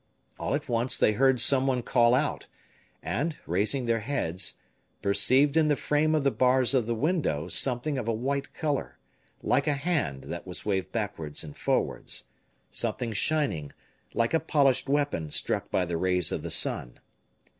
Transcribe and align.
All 0.39 0.55
at 0.55 0.67
once 0.67 0.97
they 0.97 1.11
heard 1.13 1.39
some 1.39 1.67
one 1.67 1.83
call 1.83 2.15
out, 2.15 2.47
and 3.03 3.37
raising 3.45 3.85
their 3.85 3.99
heads, 3.99 4.55
perceived 5.03 5.55
in 5.55 5.67
the 5.67 5.75
frame 5.75 6.15
of 6.15 6.23
the 6.23 6.31
bars 6.31 6.73
of 6.73 6.87
the 6.87 6.95
window 6.95 7.47
something 7.49 7.99
of 7.99 8.07
a 8.07 8.11
white 8.11 8.51
color, 8.51 8.97
like 9.43 9.67
a 9.67 9.73
hand 9.75 10.23
that 10.23 10.47
was 10.47 10.65
waved 10.65 10.91
backwards 10.91 11.43
and 11.43 11.55
forwards 11.55 12.23
something 12.71 13.13
shining, 13.13 13.73
like 14.15 14.33
a 14.33 14.39
polished 14.39 14.89
weapon 14.89 15.29
struck 15.29 15.69
by 15.69 15.85
the 15.85 15.97
rays 15.97 16.31
of 16.31 16.41
the 16.41 16.49
sun. 16.49 16.99